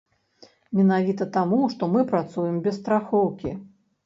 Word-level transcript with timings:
Менавіта 0.79 1.27
таму, 1.35 1.59
што 1.75 1.91
мы 1.97 2.01
працуем 2.13 2.57
без 2.65 2.81
страхоўкі. 2.81 3.57